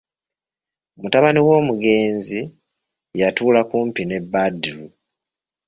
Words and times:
Mutabani 1.01 1.39
w'Omugenzi 1.47 2.41
yatuula 3.19 3.61
kumpi 3.69 4.01
ne 4.05 4.17
Badru. 4.31 4.83